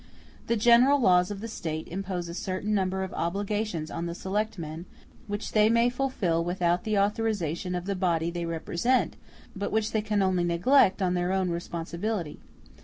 *c 0.01 0.07
The 0.47 0.55
general 0.55 0.99
laws 0.99 1.29
of 1.29 1.41
the 1.41 1.47
State 1.47 1.87
impose 1.87 2.27
a 2.27 2.33
certain 2.33 2.73
number 2.73 3.03
of 3.03 3.13
obligations 3.13 3.91
on 3.91 4.07
the 4.07 4.15
selectmen, 4.15 4.87
which 5.27 5.51
they 5.51 5.69
may 5.69 5.89
fulfil 5.91 6.43
without 6.43 6.85
the 6.85 6.97
authorization 6.97 7.75
of 7.75 7.85
the 7.85 7.93
body 7.93 8.31
they 8.31 8.47
represent, 8.47 9.15
but 9.55 9.71
which 9.71 9.91
they 9.91 10.01
can 10.01 10.23
only 10.23 10.43
neglect 10.43 11.03
on 11.03 11.13
their 11.13 11.31
own 11.31 11.51
responsibility. 11.51 12.39